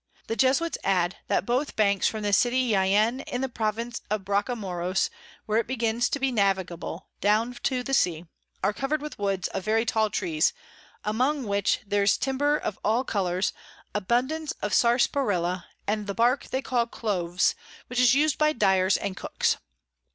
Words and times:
The 0.25 0.35
Jesuits 0.35 0.79
add, 0.83 1.17
that 1.27 1.45
both 1.45 1.75
Banks 1.75 2.07
from 2.07 2.23
the 2.23 2.33
City 2.33 2.67
Jaen 2.71 3.19
in 3.27 3.41
the 3.41 3.47
Province 3.47 4.01
of 4.09 4.25
Bracamoros, 4.25 5.11
where 5.45 5.59
it 5.59 5.67
begins 5.67 6.09
to 6.09 6.17
be 6.19 6.31
navigable, 6.31 7.07
down 7.19 7.53
to 7.61 7.83
the 7.83 7.93
Sea, 7.93 8.25
are 8.63 8.73
cover'd 8.73 9.03
with 9.03 9.19
Woods 9.19 9.47
of 9.49 9.63
very 9.63 9.85
tall 9.85 10.09
Trees, 10.09 10.53
among 11.03 11.43
which 11.43 11.81
there's 11.85 12.17
Timber 12.17 12.57
of 12.57 12.79
all 12.83 13.03
colours, 13.03 13.53
abundance 13.93 14.53
of 14.53 14.73
Sarsaparilla, 14.73 15.67
and 15.85 16.07
the 16.07 16.15
Bark 16.15 16.45
they 16.49 16.63
call 16.63 16.87
Cloves, 16.87 17.53
which 17.85 17.99
is 17.99 18.15
us'd 18.15 18.39
by 18.39 18.53
Dyers 18.53 18.97
and 18.97 19.15
Cooks. 19.15 19.57